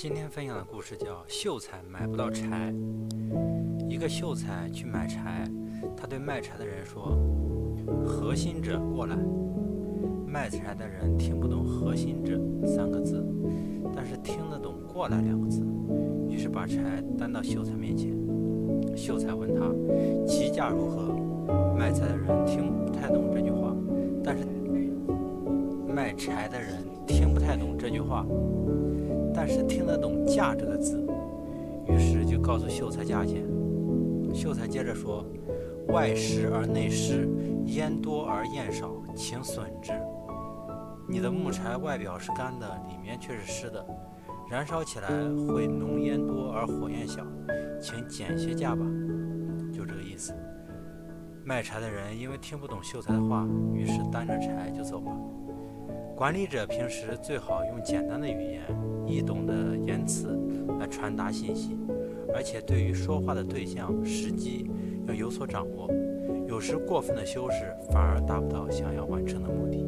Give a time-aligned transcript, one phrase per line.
[0.00, 2.72] 今天分享的故事叫《秀才买不到柴》。
[3.90, 5.44] 一个秀才去买柴，
[5.96, 7.18] 他对卖柴的人说
[8.06, 9.16] ：“核心者过来。”
[10.24, 13.26] 卖柴的人听不懂“核心者”三个字，
[13.92, 15.66] 但是听得懂“过来”两个字，
[16.30, 18.16] 于是把柴担到秀才面前。
[18.96, 19.68] 秀才问他
[20.24, 21.12] ：“计价如何？”
[21.76, 23.74] 卖柴的人听不太懂这句话，
[24.22, 24.46] 但是
[25.92, 28.24] 卖柴的人听不太懂这句话。
[29.40, 31.00] 但是听得懂“价”这个字，
[31.86, 33.46] 于是就告诉秀才价钱。
[34.34, 35.24] 秀才接着说
[35.94, 37.28] ：“外湿而内湿，
[37.66, 39.92] 烟多而焰少，请损之。
[41.08, 43.86] 你的木柴外表是干的，里面却是湿的，
[44.50, 45.08] 燃烧起来
[45.46, 47.24] 会浓烟多而火焰小，
[47.80, 48.84] 请减些价吧。”
[49.72, 50.34] 就这个意思。
[51.44, 55.16] 卖柴的人因为听不懂秀才的话，于是担着柴就走了。
[56.16, 58.62] 管理者平时最好用简单的语言、
[59.08, 60.38] 易懂的言辞
[60.78, 61.76] 来传达信息，
[62.34, 64.70] 而且对于说话的对象、时机
[65.06, 65.88] 要有所掌握。
[66.46, 69.86] 有时过分的修饰反而达不到想要完成的目的